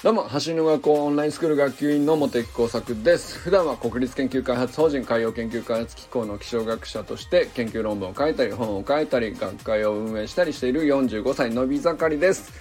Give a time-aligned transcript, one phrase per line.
[0.00, 3.36] どうも、走りの学校オンラインスクール学級委員の茂木耕作です。
[3.36, 12.52] 普段は国立研究開発法人海洋研究開発機構の気象学者として研究論文を書いたり、本を書いたり、学会を運営したりしている45歳のび盛りです。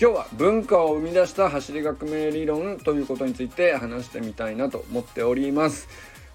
[0.00, 5.88] 今日は文化を生み出した走り革命理論ということについて話してみたいなと思っております。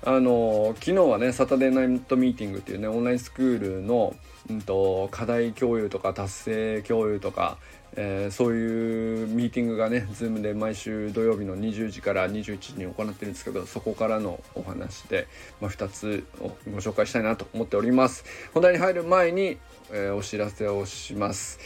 [0.03, 4.13] あの昨日はねサタデーナイトミーティングっていうねオンラインスクールの、
[4.49, 7.57] うんと課題共有とか達成共有とか
[7.95, 15.27] えー、そういうミーティングがね Zoom で毎週土曜日の20時から21時に行ってるんですけどそこからのお話で、
[15.59, 18.23] まあ、2つをご紹介したいなと思っております。
[18.53, 19.57] 本題に入る前に、
[19.91, 21.59] えー、お知らせをします。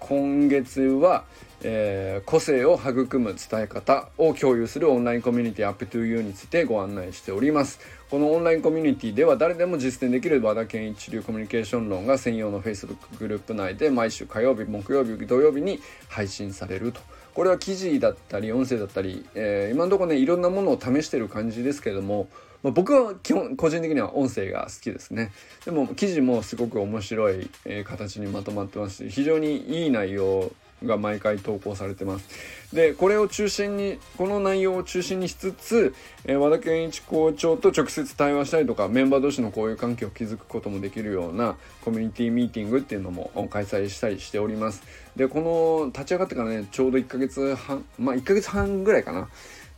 [0.00, 1.24] 今月は、
[1.62, 7.78] えー、個性を育む伝え方を共有するオンラインコミュニティ UpToYou についてご案内しております。
[8.10, 15.78] このオンラインコミュニティでは誰でも実践できる和田健一流コミュニケーション論が専用の Facebook グループ内で毎週火曜日木曜日土曜日に
[16.08, 17.00] 配信されると。
[17.34, 22.26] これは記事だったり音声だったり、えー、今のところねいろんなものを試してる感じですけれども
[22.62, 25.32] まあ、僕は基本個人的には音声が好きですね。
[25.64, 30.50] でも記事もすごく面白い、え形にまとまってますし非常にいい内容
[30.84, 32.28] が毎回投稿されてます。
[32.74, 44.82] でこれを中心にこの内容を中心にしつつ、えー、和田健一校長と直接対話したりとかメンバー同士の交友関係を築くこともできるようなコミュニティミーティングっていうのも開催したりしております。
[45.16, 49.28] でこの立ち上がってからねちょうど1ヶ月半まあ1ヶ月半ぐらいかな。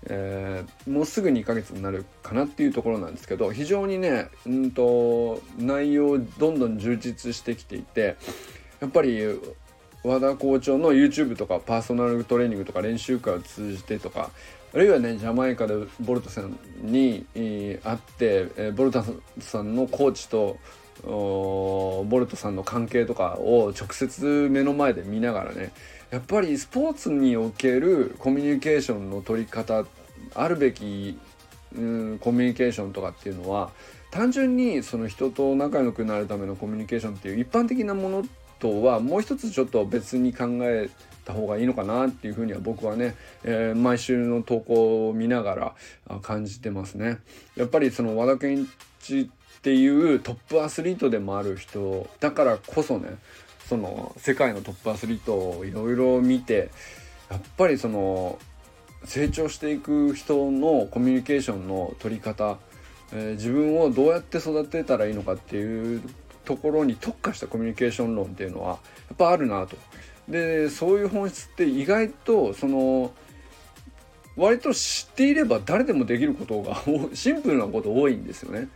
[0.05, 8.17] えー、もうすぐ2ヶ月になるかなっていうところなんですけど非常にねうんと内容どんどん充実してきていて
[8.80, 9.20] やっぱり
[10.05, 14.31] 和田校長の YouTube とかパーソナルトレーニングとか練習会を通じてとか
[14.75, 19.05] あるいはねジャマイカでボルトさんに会って、ボルト
[19.39, 20.56] さんのコーチと
[21.03, 25.73] ボルトさんの関係とかを直接目の前で見ながらね
[26.11, 29.84] やっぱりスポーツにおけるコミュニケーションの取り方
[30.34, 31.18] あるべき、
[31.74, 33.70] うん、コミュニケーションとかっていうのは
[34.11, 38.24] 単純にその人と仲良くなるためのコミュニケーションっていう一般的なもの
[38.62, 40.89] とはもう一つちょっと別に考え
[41.24, 45.74] た方がいいのかなっていうふうには僕はね、えー、毎週の投稿を見なが
[46.08, 47.18] ら感じてますね。
[47.56, 48.68] やっぱりその和田健
[49.00, 53.17] 一っていうトップアスリートでもある人だからこそね
[53.68, 56.70] その世界のトップアスリートをいろいろ見て
[57.30, 58.39] やっぱりその
[59.05, 62.58] 成長していく人のコミュニケーションの取り方、
[63.12, 66.02] えー、自分をどうやって育てたらいいのかっていう
[66.45, 68.75] ところに特化したコミュニケーション論っていうのはや
[69.14, 69.77] っぱあるなと。
[70.29, 73.13] でそういう本質って意外とその
[74.36, 76.83] 割と知っていれば誰でもできることが
[77.14, 78.69] シンプルなこと多いんですよね。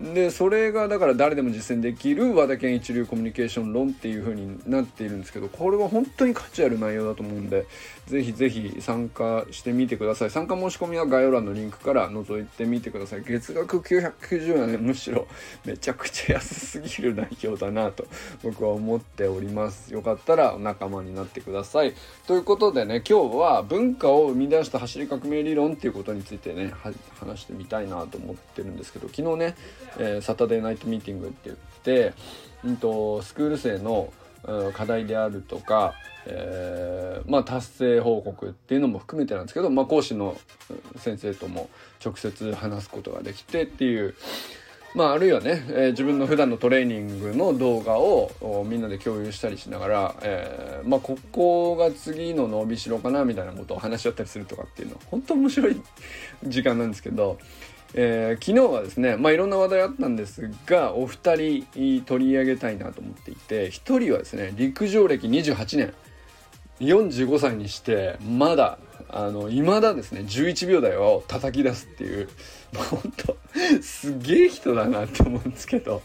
[0.00, 7.66] でそれがだから誰でも実践できる和田健一流コミュニケーション論っていう風になっているんですけどこれは本当に価値ある内容だと思うんで
[8.06, 10.30] ぜひぜひ参加してみてください。
[10.30, 13.22] 参加申し込みは概要欄のリンクから覗いてみてください。
[13.22, 15.26] 月額990円はねむしろ
[15.64, 18.06] めちゃくちゃ安すぎる内容だなと
[18.42, 19.92] 僕は思っております。
[19.92, 21.94] よかったらお仲間になってください。
[22.26, 26.72] ということでね今日は文化を生み出した走り革命理論っていうことについてね
[27.20, 29.54] 話してみたいなと思ってるんですけど昨日ね
[29.98, 32.14] えー、サタデーナイトミーティングって言って、
[32.64, 34.12] うんと、スクール生の、
[34.44, 35.94] うん、課題であるとか、
[36.26, 40.38] えー、まあ達成報告っていうのも含めてなんですけど、まあ、講師の
[40.96, 41.70] 先生とも
[42.04, 44.14] 直接話すことができてっていう
[44.94, 55.80] まあ、あるいはね、えー、自分の普段のトレーニングの動画をみんなで共有したりしながら、えー、まあ、ここが次の伸びしろかなみたいなことを話し合ったりするとかっていうのは本当面白い
[56.44, 57.38] 時間なんですけど、
[57.94, 65.94] えー、昨日はですね、まあ、いろんな話題あったんですがお二人取り上げたいなと思っていて一人はですね陸上歴28年
[66.80, 68.78] 45歳にしてまだ
[69.08, 72.28] あの未だですね11秒台を叩き出すっていう
[72.74, 73.36] 本当
[73.82, 76.02] すげえ人だなって思うんですけど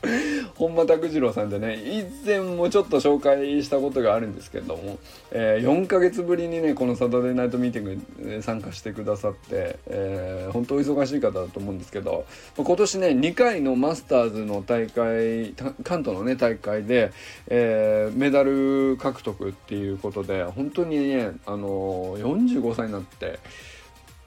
[0.55, 4.97] 本間拓次郎さんでね以前もちょっと紹介したことがあるんですけども、
[5.31, 7.85] えー、4ヶ月ぶりにねこのサタデーナイトミーティン
[8.23, 12.25] グに参加してくださって、えー、本当お忙しい方だと思うんですけど
[12.55, 17.11] 今年ね2回のマスターズの大会関東のね大会で、
[17.47, 23.39] えー、メダル獲得っていうことで本当にねあの45歳になって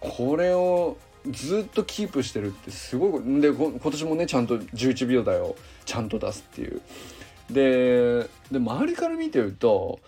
[0.00, 0.98] これを
[1.32, 6.80] ずっとキープしてるってすごいで今年もねちゃんと11秒台をちゃんと出すっていう。
[7.50, 10.00] でで周りから見てると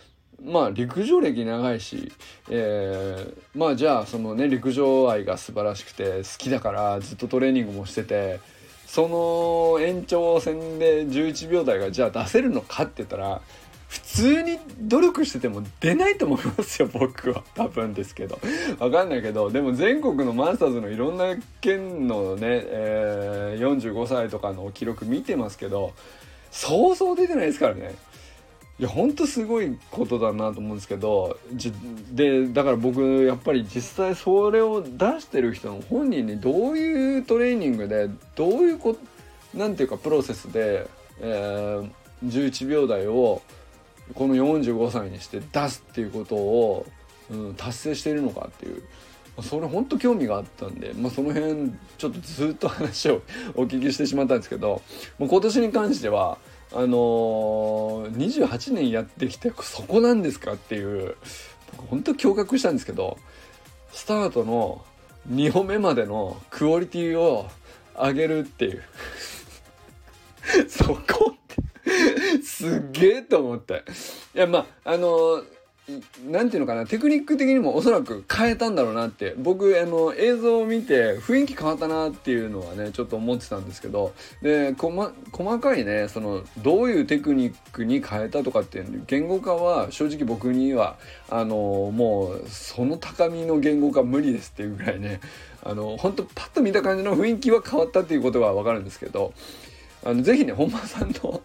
[0.44, 2.12] まあ陸上歴長いし、
[2.48, 8.40] えー、まあじゃあそのね陸上愛が素晴らしくて好きだからずっとトレーニングもしてて
[8.86, 13.42] その延長戦で11秒台がじゃあ出せるのかって言ったら
[13.88, 17.42] 普通に努力してても出ないと思いますよ僕は。
[17.56, 18.38] 多分ですけど。
[18.78, 25.92] わかんないけどでも全国のマスターズのいろんな県のね、えー、45歳とかの記録見てますけど
[26.50, 27.94] そうそう出てないですからね。
[28.78, 31.36] いやほんとすごいことだなと思うんですけど
[32.12, 38.96] でだから僕やっぱり実際それを出してる人の本人にどういうトレーニングでどういうこ
[39.52, 40.86] なんていうかプロセスで、
[41.20, 41.90] えー、
[42.24, 43.42] 11秒台を
[44.14, 46.86] この45歳にして出すっていうことを、
[47.30, 48.82] うん、達成しているのかっていう
[49.42, 53.22] それ本当興味があったんで、まあ、その辺ちょっとずっと話を
[53.54, 54.82] お聞きしてしまったんですけど
[55.18, 56.38] もう今年に関しては
[56.72, 61.16] あのー、28年やってきてそこなんですかっていう
[61.76, 63.18] 僕本当驚愕したんですけど
[63.92, 64.84] スタートの
[65.30, 67.48] 2歩目までのクオリティを
[67.94, 68.82] 上げるっていう。
[70.68, 71.34] そこ
[72.42, 73.84] すっげえと思って。
[74.34, 75.42] いや、まあ、あの
[76.30, 84.12] なんていうのかな、テクニック的にもおそらく変えたんだろうなって、僕、あの、映像を見て雰囲気変わったなっていうのはね、ちょっと思ってたんですけど、
[84.42, 90.98] で、細かいね、その、どういうテクニックに変えたとかっていう、言語化は正直僕には、
[91.30, 95.20] あの、もう、その高みの言語化無理ですっていうぐらいね、
[95.62, 99.32] あの、本当パッと見た感じの雰囲気は変わったっていうことはわかるんですけど、
[100.04, 101.40] あの、ぜひね、本間さんの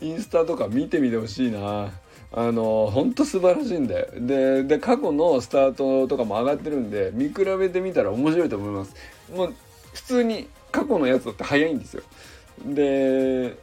[0.00, 1.92] インスタとか見てみてほしいな。
[2.30, 8.94] あのほんと素晴らしいんででで過去のスタートとかも上がってるんで見比べてみたら面白いと思います。
[9.34, 9.54] もう
[9.94, 12.02] 普通に過去のやつだって早いんですよ。
[12.66, 13.56] で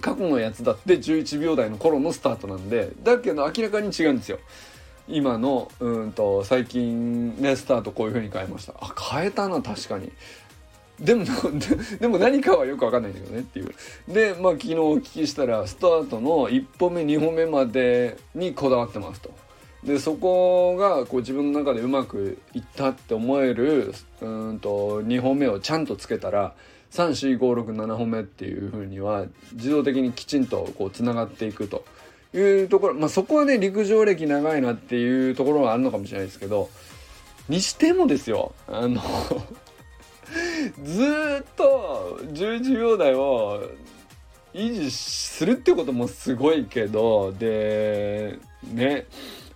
[0.00, 4.38] 過去のやつだって11秒台の頃のスタートなんでだけど明らかに違うんですよ。
[5.08, 8.74] 今のうんと最近ねスタートこういう風に変えました。
[8.80, 10.12] あ変えたな確かに。
[11.00, 11.24] でも
[12.00, 13.74] でも何かはよく分かんないんだけどねっていう。
[14.08, 19.30] でまあ昨日お聞きしたらスタートの1歩目2歩目までにこだわってますと。
[19.84, 26.54] でそこがこう自分の中でうまくいったって思えるうんと2歩目をちゃんとつけたら
[26.92, 31.84] 34567歩目っていう風には自動的にきちんとこうつながっていくと。
[32.34, 36.68] いうところまあそこはね陸上歴長いなっていうところはあるのかもしれないですけど
[37.48, 39.00] にしてもですよあの
[40.82, 43.62] ずっと11秒台を
[44.54, 48.38] 維持するってこともすごいけどで
[48.72, 49.06] ね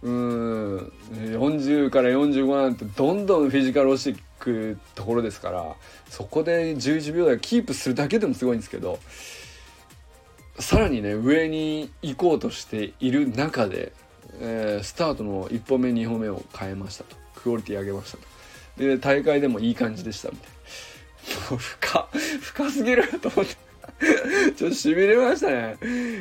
[0.03, 5.75] うん40から45なんてどんどんフィジカル落ちていくところですから
[6.09, 8.99] そこで11秒台をキープするだけでもすごいんですけど
[10.59, 13.93] さらにね上に行こうとしている中で、
[14.41, 17.17] えー、スタートの1歩目2歩目を変えましたと。
[17.43, 18.25] クオリティ上げましたと。
[18.87, 20.51] で大会でもいい感じでしたみたい
[21.51, 21.57] な。
[21.59, 22.09] 深、
[22.41, 23.57] 深すぎると思って。
[24.57, 25.77] ちょっとしびれましたね。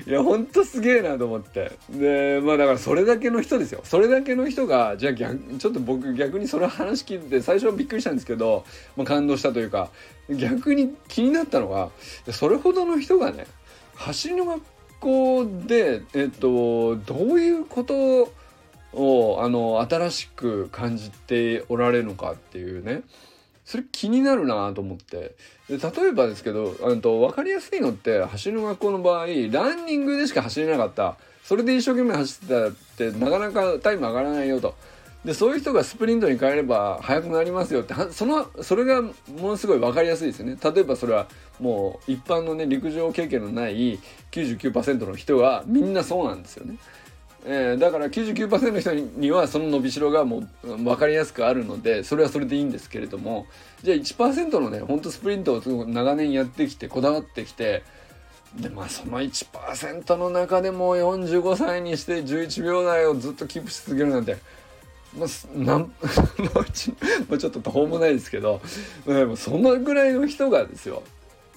[0.05, 1.71] いや、ほんとすげえなと思って。
[1.89, 3.81] で、まあだからそれだけの人ですよ。
[3.83, 8.65] それだけの人が、じゃあ逆、ちょっと僕逆にそれ話聞いて最初はびっくりしたんですけど、
[8.97, 9.89] まあ感動したというか、
[10.29, 11.89] 逆に気になったのが、
[12.33, 13.47] それほどの人がね、
[13.95, 14.61] 走りの学
[14.99, 18.33] 校で、えっと、どういうこと
[18.93, 23.03] を、あの、新しく感じておられるのかっていうね。
[23.69, 25.35] それ気になるなと思って
[25.69, 34.73] で例えばですけどあと分かりやすいのって走りの学校の場合ランニングでしか走れなかったそれで一生懸命走ってたってなかなかタイム上がらないよと。
[35.23, 39.11] でそういう人がスプリントに変えれば速くなりますよってそのそれがも
[39.49, 41.27] のすごい分かりやすいですよね例えばそれは
[41.59, 43.99] もう一般のね陸上経験のない
[44.31, 46.77] 99%の人はみんなそうなんですよね。
[47.45, 53.47] えー、だから99%の人にはその伸びしろがもう分かりやすくあるのでそれはそれでいいんですけれども
[53.81, 57.83] じゃあ1%のねほんとスプリントを長年やってきてこだわってきて
[58.59, 64.37] でまあその1%の中でも45歳にして11秒台をずっとキープし続けるなんて
[65.17, 65.91] まあ、なん
[66.71, 68.61] ちょっと途方もないですけど
[69.07, 71.01] でもそのぐらいの人がですよ。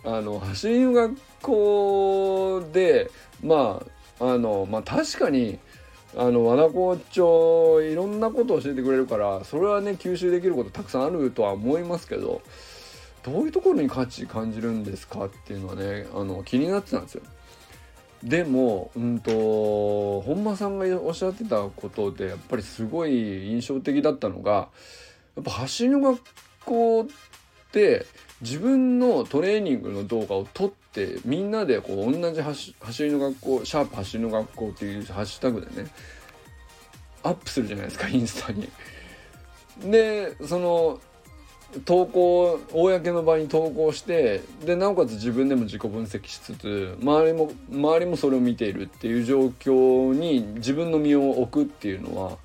[0.05, 3.11] あの走りの学校で
[3.43, 3.87] まあ
[4.23, 5.59] あのまあ確かに
[6.17, 12.41] あの和田校長いろんなことを教えてくれるからそれはね吸収できることたくさんあるとは思いますけど
[13.25, 17.23] どういうところに価値感じるんですかっていうのはねあの気になってたんですよ。
[18.23, 24.69] でも、うんと、本間さんがおっしゃってたことでやっぱりすごい印象的だったのが
[25.35, 26.21] やっぱ走りの学
[26.65, 27.07] 校っ
[27.73, 28.07] て
[28.41, 35.89] 自分のトレーニングの動画を撮ってってみんなでこう同じ走りの学校シャープ走りの学校っていうハッシュタグでね
[37.23, 38.69] アップするじゃないですかインスタに。
[39.91, 41.01] でその
[41.87, 52.37] 投稿公の場に投稿してでなおかつ自分でも自己分析しつつ周りも周りもそれを見ているっていう状況に自分の身を置くっていうのは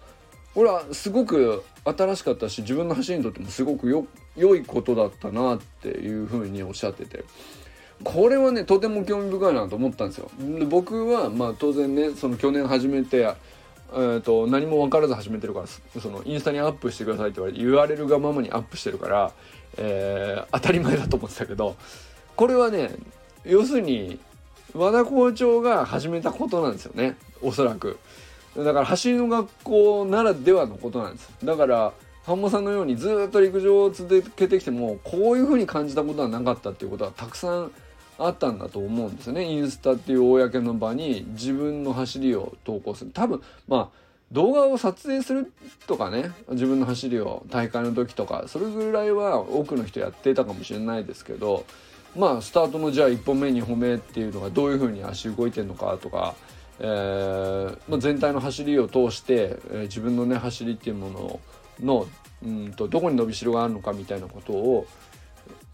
[0.55, 7.25] これはすごく新しかったし自分の走りにとってもすごくよ良いことだったなっていうふうにおっしゃってて
[8.03, 10.29] これはねとても興味深いなと思ったんですよ。
[10.39, 13.33] で僕はまあ当然ねその去年始めて
[13.93, 15.67] えーと、何も分からず始めてるから
[16.01, 19.31] そのインスタにアップしてくださいって言われて言われるがままにアップしてるから、
[19.77, 21.77] えー、当たり前だと思ってたけど
[22.35, 22.91] これはね
[23.45, 24.19] 要するに
[24.73, 27.15] 和田校長が始めたことなんですよね。
[27.41, 27.97] おそらく。
[28.55, 31.29] だから走りの学校ならではのことなんです。
[31.43, 31.93] だから
[32.25, 37.71] 半茂さんのようにずっと陸上を続けてきてもこういうふうに感じたことはなかったっていうことはたくさん
[38.17, 39.43] あったんだと思うんですよね。
[39.43, 43.11] インスタっていう公の場に自分の走りを投稿する。
[43.13, 45.51] 多分まあ動画を撮影する
[45.85, 51.65] とかね自分の走りを大会の時とかそれぐらいは多くの人やっていたかもしれないですけど
[52.15, 56.35] まあスタートのじゃあ1本目2本目っていうのがどういうふうに足動いてるのかとか、
[56.79, 61.39] えーまあ、全体の走りを通して、えー、自分のね走りっていうもの
[61.81, 62.07] の
[62.43, 64.87] うんとどこに伸びしろがあるのかみたいなことを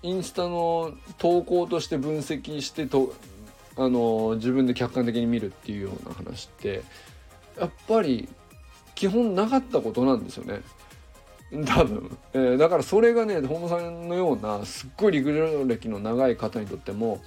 [0.03, 3.13] インスタの投稿として分析してと
[3.75, 6.83] あの自分で客観的に見るっていうような話って
[7.59, 8.29] やっぱり
[8.95, 10.61] 基本なかったことなんですよね。
[11.65, 17.21] 多分、えー、だからそれがね本間さんのようなすっごい陸上歴の長い方にとっても、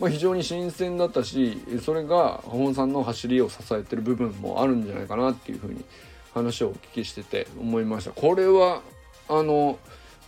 [0.00, 5.84] まあ、非常に新鮮だったしそれが本間さんの走りを支えてる部分もあるんじゃないかなっていうふうに
[6.32, 8.10] 話をお聞きしてて思いました。
[8.12, 8.80] これは
[9.28, 9.78] あの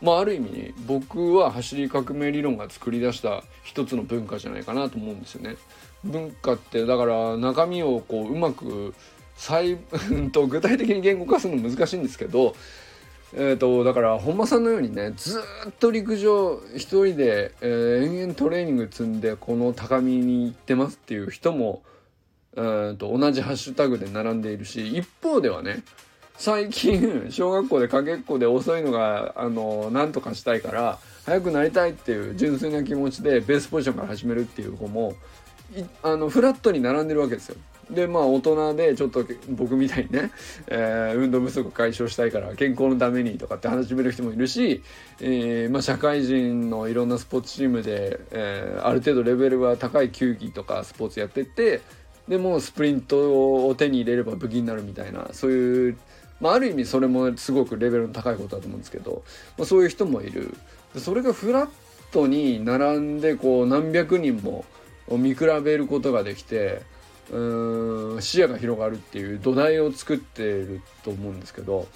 [0.03, 5.57] まあ、ある意味僕は走り革命理論が作り出した一つの文化じゃないかなと思うんですよね。
[6.05, 8.95] 文化ってだから中身をこううまく
[9.37, 9.77] 細
[10.33, 12.55] と具体的に言語化するの難しいんですけど、
[13.35, 15.39] えーと、だから本間さんのようにねず
[15.69, 21.83] っと陸上一人で、えー、延々トレーニング積んでこの高みに行ってますっていう人も、
[22.57, 25.83] えーと同じハッシュタグで並んでいるし一方ではね
[26.41, 35.13] 最近 小学校でかけっこで遅いのがあのなんとかしたいから速くなりたいっていう純粋な気持ちでベースポジションから始めるっていう子も
[36.03, 37.57] あのフラットに並んでるわけですよ。
[37.91, 40.31] でまあ大人でちょっと僕みたいにね、
[40.69, 44.83] えー、運動不足解消したいから健康のためにとかって始める人もいるし、
[45.21, 51.81] えーまあ、社会人のいろんなスポーツチームで、えー、ある程度レベルは高い球技とかスポーツやってって
[52.29, 55.99] でもスプリントを手に入れれば武器になるみたいなそういう
[56.41, 59.23] まあ、ある意味それもすごくレベルの高いことだと思うんですけど、
[59.59, 60.57] まあ、そういう人もいる
[60.97, 61.71] それがフラッ
[62.11, 64.65] トに並んでこう何百人も
[65.09, 66.83] 見比べることができて
[67.31, 71.87] うん視野が広がるっていう土台を作っていると思うんですけど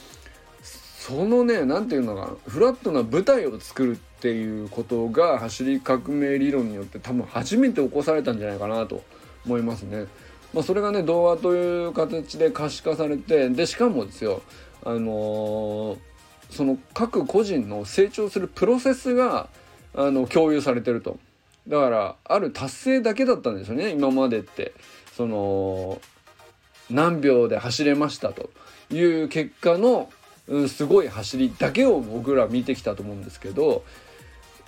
[0.62, 9.02] そのね何て言うのかなフラットな舞台を作るっていうことが走り革命理論によって多分初めて起こされたんじゃないかなと
[9.44, 10.06] 思いますね。
[10.54, 14.42] まあ、それがね童話という形で可視化されてでしかもですよ
[14.84, 15.98] あのー、
[16.50, 19.48] その各個人の成長するプロセスが
[19.94, 21.18] あの共有されてると。
[21.66, 24.72] だからある達成だけだったんですよね今までって。
[25.16, 26.00] その
[26.90, 28.50] 何秒で走れましたと。
[28.90, 30.10] いう結果の、
[30.68, 33.82] すごい走りだけを僕ら見てきたと思うんですけど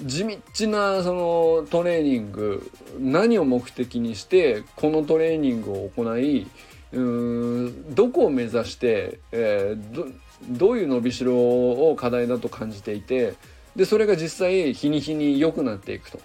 [0.02, 6.46] 地道なそのトレーニング何を目的にしてこのトレーニングを行い
[6.92, 10.06] うんどこを目指して、えー、ど
[10.50, 13.34] どういう伸びしろを課題だと感じていて
[13.74, 16.20] でそれが実際日に日に良くなっていくと。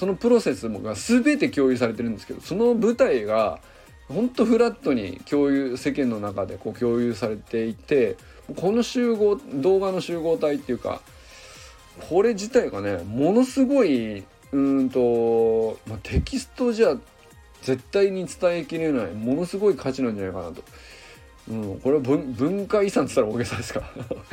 [0.00, 3.60] そのプロセスもが全て共有されてるんですけどその舞台が
[4.08, 8.16] 本当フラットに共有世間の中でこう共有されていて
[8.56, 11.02] この集合動画の集合体っていうか
[12.00, 16.96] これ自体がねものすごいうんと、まあ、テキストじゃ
[17.62, 20.62] 絶対に伝えきれないものすごい価値なんじゃないかなと。
[21.48, 23.82] うん、これは文化遺産って言ったら大げさですか。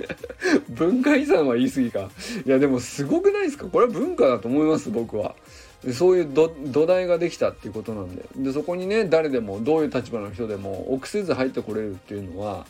[0.70, 2.10] 文化遺産は言い過ぎか。
[2.46, 3.66] いやでもすごくないですか？
[3.66, 5.36] これは文化だと思います僕は。
[5.94, 8.24] そういう土台ができたっていうことなんで。
[8.36, 12.66] でそこにね誰でもどういう立場の人でも臆せず入ってこれるっていうのは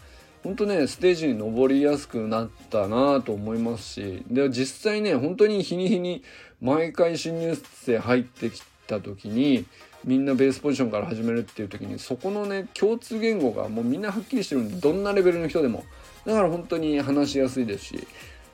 [0.48, 6.24] 本当ねステージに登りやすくなったなと思いますしで実際ね本当に日に日に
[6.62, 9.66] 毎回新入生入ってきた時に
[10.06, 15.84] みんなベースポジションから始めるっていう時にそこのね共通言語がもうみんなはっきりしてるんでどんなレベルの人でも。
[16.26, 18.08] だから本当に話しやすいですし。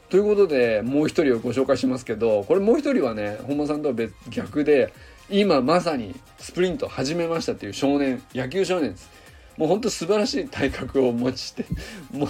[0.10, 4.94] ということでもう一人をご紹介しますけどこれもう一人はね本間さんとは別逆で
[5.30, 9.23] 今まさにスプリント始めましたっていう少年野球少年です。
[9.58, 11.66] もうほんと素晴らしい体格を持ちて
[12.12, 12.30] もう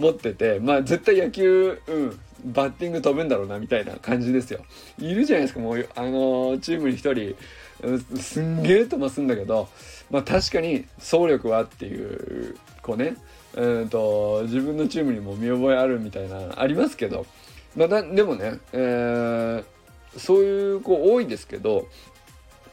[0.00, 2.18] 持っててまあ絶対野球、うん、
[2.52, 4.64] バッティング飛ぶんだろうなみたいな感じですよ。
[4.98, 7.36] いるじゃないですかもうあのチームに1人。
[8.16, 9.68] すんげえ飛ばすんだけど、
[10.08, 13.16] まあ、確かに走力はっていうこうね。
[13.54, 17.26] うんと自分のチームにも見覚えあるみたいなありますけど、
[17.76, 19.64] まあ、だでもね、えー、
[20.18, 21.86] そういう子多いですけど、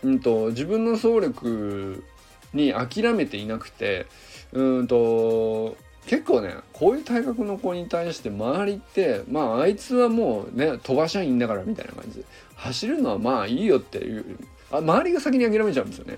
[0.04, 2.04] うんと、自分の走力
[2.54, 4.08] に諦めていなくて
[4.54, 5.78] うんと
[6.08, 12.20] 結構ねこういう体格の子に対して周りってまああいつはもうね飛ばしゃいいんだからみたいな感じ。
[12.20, 12.26] で
[12.56, 14.38] 走るのはまあいいよっていう
[14.72, 16.18] あ周りが先に諦めちゃうんですよね。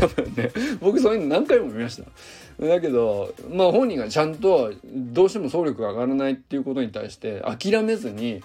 [0.00, 0.50] 多分ね
[0.80, 2.66] 僕そういうの何回も見ました。
[2.66, 8.42] だけどまあ本人がちゃんとどうしても走力が上がらないっていうことに対して諦めずに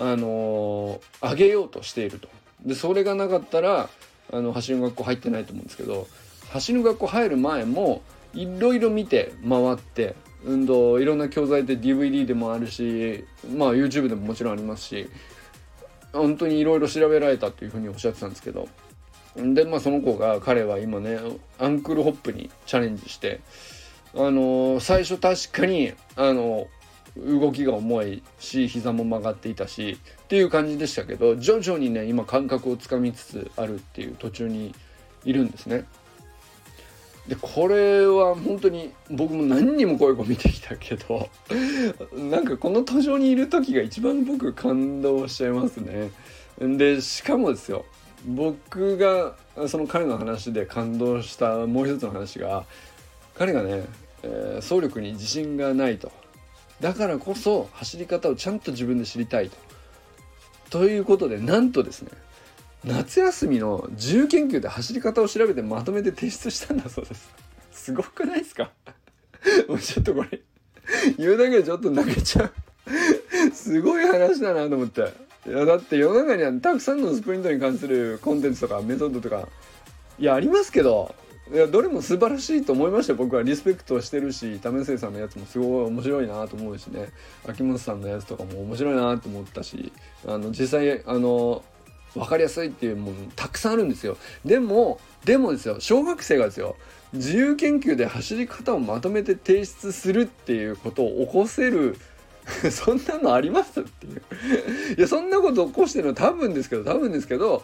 [0.00, 2.28] あのー、上げようとしていると。
[2.64, 3.88] でそれがなかったら
[4.32, 6.06] あの走る学校入ってないと思うんですけど
[6.50, 8.02] 走る学校入る前も
[8.32, 10.14] いろいろ見て回って
[10.44, 13.24] 運動いろんな教材で DVD でもあるし
[13.56, 15.08] まあ YouTube でももちろんありますし
[16.12, 18.68] 本当にいろいろ調べられたっていうふうにおっしゃってたんですけど
[19.36, 21.18] でまあその子が彼は今ね
[21.58, 23.40] アンクルホップにチャレンジして
[24.16, 26.68] あの、最初確かにあの
[27.16, 34.74] 動きが重いし膝も曲がっていたしっていう感じでしたけど徐々にね今感覚をつかみつつあるっていう途中に
[35.24, 35.84] いるんですね。
[37.28, 41.30] でこれは本当に僕も何人もこういう子見てきたけど
[42.12, 46.10] なんかこの途上にいる時が一番僕感動しちゃいますね。
[46.58, 47.84] でしかもですよ
[48.26, 49.36] 僕が
[49.68, 52.64] その彼の話で感動したもう一つの話が
[53.34, 53.84] 彼がね、
[54.22, 56.12] えー、走力に自信がないと
[56.80, 59.56] だからこそ走り方をちゃんと自分で知りたいと。
[60.70, 62.10] ということでなんとですね
[62.84, 67.30] 夏休みの自由研究で走り方を調べてまとめて提出したんだそうです。
[67.72, 68.70] すごくないですか？
[69.68, 70.40] もうちょっとこれ
[71.18, 72.52] 言うだけでちょっと泣けちゃう
[73.54, 75.12] すごい話だなと思って。
[75.46, 79.46] いやだって世の中にはたくさんのスプリントに関するコンテンツとかメソッドとか
[80.18, 81.14] いやありますけど
[81.52, 87.10] いやどれも素晴らしいと思いました僕はリスペクトしてるし為末さんのやつもすごい面白いなと思うしね。
[87.46, 89.92] 秋元さんのやつとかも面白いなと思ったし
[90.26, 91.62] あの実際あの
[92.14, 94.16] 分かりやすいっていうものたくさんあるんですよ。
[94.44, 96.76] でもでもですよ小学生がですよ
[97.12, 101.98] 自由研究で走り方をまとめて提出するっていうことを起こせる
[102.70, 104.22] そんなのありますっていう。
[104.96, 107.62] いやそんなこと起こしてるのは多分ですけど多分ですけど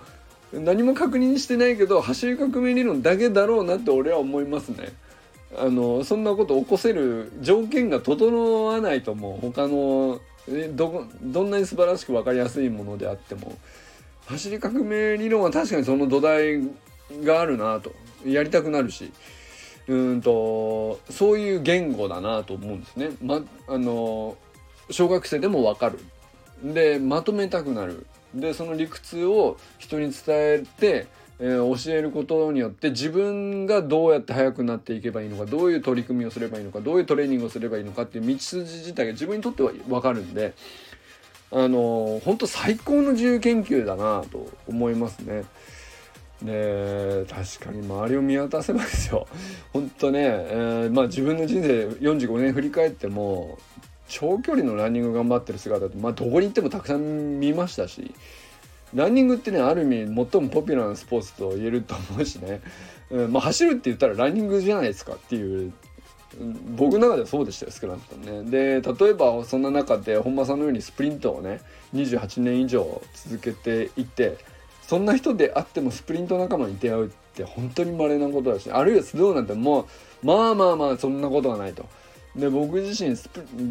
[0.53, 4.93] 何も確認してないけど走り革命理論だけだろうなって俺は思いますね。
[5.57, 10.21] あのそんなこと起こせる条件が整わないともう他の
[10.75, 13.57] どどんなに素晴らしく分かりやすいものであっても
[14.27, 16.61] 走り革命理論は確かにその土台
[17.25, 17.93] があるなと
[18.25, 19.13] やりたくなるし
[19.89, 23.11] うんとそういう言語だなと思うんですね。
[23.23, 24.37] ま、あの
[24.91, 25.99] 小学生でも分かる
[26.63, 31.07] でまとめたくなるでその理屈を人に伝えて、
[31.41, 40.55] えー、教えることによって自分がどうやって速くなっていけばいいのかどういう取り組みをすればいいのかどういうトレーニングをすればいいのかっていう道筋自体が自分にとっては分かるんで
[41.53, 45.45] あの本当最高の自由研究だなと思いますね。
[46.43, 49.27] で確かに周りを見渡せばですよ
[49.75, 53.59] 本当ね、えー、まあ自分の人生45年振り返っても
[54.11, 58.13] 長距離のランニング頑張ってる姿って、まあ、どこに行ってもたくさん見ましたし
[58.93, 62.61] ランニングってねある意味最もポピュラーなスポーツと言えると思うしね、
[63.11, 65.73] うんまあ、走るって言ったらランニングじゃないですかっていう
[66.77, 71.61] 僕の中ではそうでしたよ少なくともねで例えばそんな中で本間さんのようにスプリントをね
[71.95, 74.39] 28年以上続けていて
[74.83, 79.89] そんな人であってもスプリント仲間に出会うって本当に稀なことだしあるいはスローなんても
[80.23, 81.87] うまあまあまあそんなことはないと。
[82.37, 83.17] で僕自身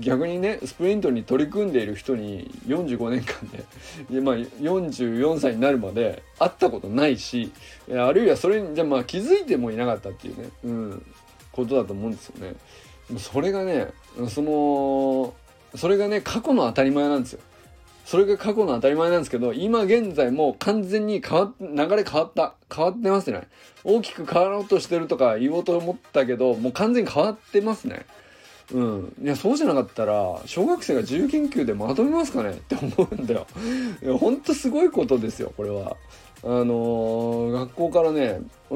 [0.01, 3.63] 逆にねスプリントに取り組んでいる人に45年間で
[4.09, 7.51] でまあ、44歳になるまで会ったことないし
[7.89, 11.05] あるいはそれにじゃまあ気づいてもいなかったっていうね、うん、
[11.51, 12.55] ことだと思うんですよね。
[13.17, 13.87] それがね
[14.29, 15.33] その
[15.75, 17.39] それがね過去の当たり前なんですよ。
[18.05, 23.47] それが過去の当たり前なんですけど今現在もう完全に変わ流れ変わった変わってますね
[23.83, 28.07] 大きく変わろうとしてるとか言おうと思ったけどもう完全に変わってますね。
[28.71, 32.51] うん、いやそうじゃなかったら小学生が自由研究でまとめますかね？
[32.53, 33.47] って思うんだよ。
[34.01, 35.95] いやほんとすごいことですよこれは。
[36.43, 38.41] あのー、学校からね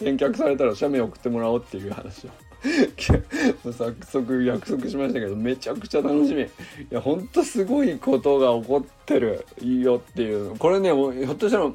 [0.00, 2.30] 返却されたら写メ送ってもらおうっていう話を。
[3.70, 6.42] 早速約束しましたけどめちゃくちゃ楽しみ。
[6.42, 6.46] い
[6.90, 10.56] やほんとすごいことが起こってるいいよっていう。
[10.56, 11.70] これねひょっとしたら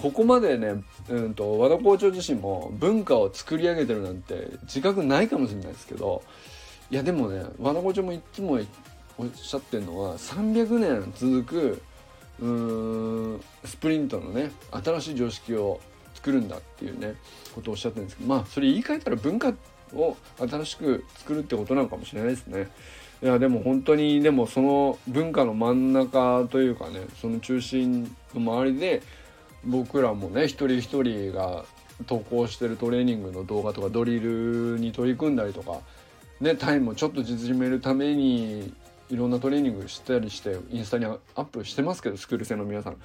[0.00, 0.74] ここまでね、
[1.08, 6.22] うんと、和田校長自身も文化を作り上げてるなんて自覚ないかもしれないですけど
[6.90, 8.58] いやでもね和田校長もいつも
[9.18, 11.82] おっしゃってるのは300年続く
[12.40, 12.46] う
[13.36, 15.80] んスプリントのね新しい常識を
[16.14, 17.14] 作るんだっていうね
[17.54, 19.52] ことをおっしゃってるんですけどまあそれ言い換えたら文化
[19.94, 22.68] を新しく作るってことなのかもしれないですね。
[23.20, 29.02] いやでも本当にでもその文化の真ん中というかねその中心の周りで
[29.64, 31.64] 僕らもね一人一人が
[32.06, 35.80] 投稿してるトレーニングの動画とかドリルに取り組んだりとか
[36.40, 38.72] ねタイムをちょっと縮めるために
[39.10, 42.96] いろんなトレーニングしたりしてインスタにアップしてますけどスクール生の皆さん。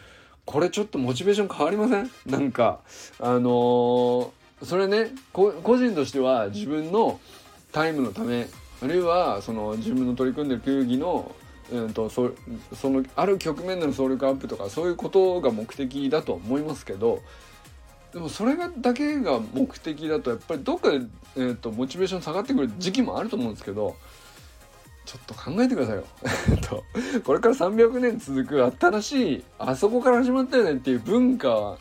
[0.46, 2.10] これちょっとモチベーション変わりません？
[2.26, 2.82] なんか
[3.20, 4.30] あのー、
[4.66, 7.20] それね個人としては自分の
[7.72, 8.48] タイムのため
[8.82, 11.34] あるいはその自分の取り組んでる球技の
[11.72, 12.32] うんとそ
[12.76, 17.22] そのある局面での総力アップとかそういうことが目的だと思いますけど
[18.14, 21.02] でもそれがだけが目的だとやっぱりどっかで、
[21.36, 23.96] えーと、モチベーション下がってくる時期もあると思うんですけど
[25.06, 26.04] ちょっと考えてくださいよ。
[27.26, 31.78] これから300年続く新しいあそこから始まったよねっていう文化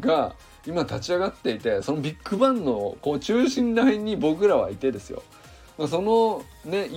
[0.00, 0.34] が
[0.66, 5.22] 今立ち上がっていてそのビッグバンのこう中心ラインに僕らはいてですよ。
[5.88, 6.88] そのね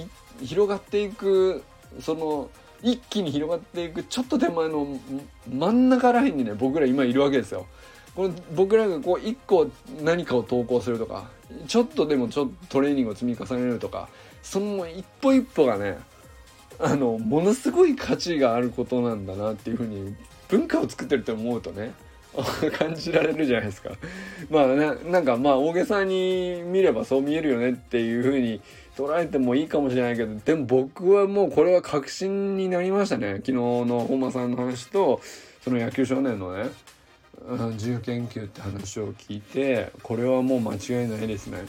[0.42, 1.64] 広がっていく
[2.00, 2.50] その
[2.82, 5.00] 一気に広がっていくちょっと手前の
[5.48, 7.68] 真ん中らへんにね僕ら今いるわけですよ。
[8.16, 9.70] この僕らがこう一個
[10.02, 11.30] 何かを投稿するとか
[11.68, 14.10] ちょっとでもちょっとトレーニングを積み重ねるとか
[14.42, 15.98] その一歩一歩がね
[16.80, 20.16] あのものすごい価値があることなんだなっていうふうに
[20.48, 21.94] 文化を作ってるって思うとね
[22.78, 23.92] 感じられるじゃないですか。
[24.50, 28.62] まあななんかまあ大げさに見ればそう見えるよねっていうふうに
[28.96, 35.22] 捉えてもいいかもしれないけどでも僕はもうこれは確信になりましたね昨日の本間さんの話と
[35.64, 36.70] その野球少年のね
[37.50, 41.66] 自由研究って話を聞いてこれはもう間違いないですね。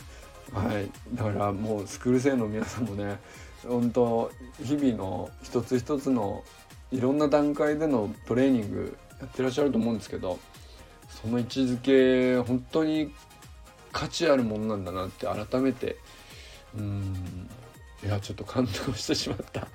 [0.52, 3.18] はい、だからもうスクール生の皆さんもね
[3.66, 4.30] 本当
[4.62, 6.42] 日々の一つ一つの
[6.90, 10.38] いろんな段階でのトレーニングやってらっしゃると思うんですけど
[11.08, 13.12] その位置づけ本当に
[13.92, 15.96] 価値あるものなんだなって改めて
[16.76, 17.48] うん
[18.04, 19.68] いやちょっと感動してしまった。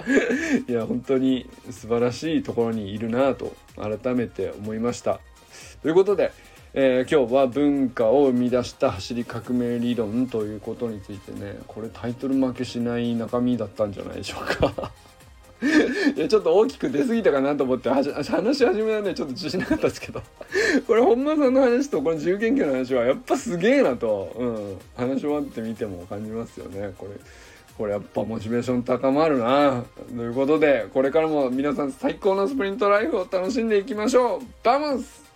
[0.68, 5.20] いや本当に素晴らしいところにいるなと改めて思いました。
[5.82, 6.32] ということで、
[6.72, 14.92] えー、今日は文化を生み出した走り革命理論ということについてねこれタイトル負けしない中身だったんじゃないでしょうか。
[16.16, 18.06] いやちょっと大きく出過ぎたかなと思って話
[18.56, 20.22] し始めはねちょっと自信なかったですけど。
[20.86, 26.92] これ本間さんの話とこの自由研究の話はやっぱすげえなと、うん、話し終わってみても感じますよね。
[26.96, 27.12] これ。
[27.76, 29.84] これやっぱモチベーション高まるな。
[30.14, 34.40] ということでこれからも皆さん最高のスプリントライフを楽しんでいきましょう。
[34.62, 35.29] Vamos